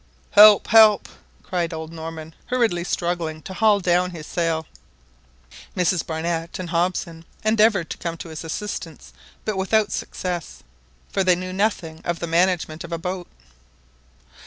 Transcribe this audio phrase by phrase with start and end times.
[0.31, 0.65] "Help!
[0.69, 1.07] help!"
[1.43, 4.65] cried old Norman, hurriedly struggling to haul down his sail.
[5.77, 9.13] Mrs Barnett and Hobson endeavoured to come to his assistance,
[9.45, 10.63] but without success,
[11.13, 13.27] for they knew noticing of the management of a boat.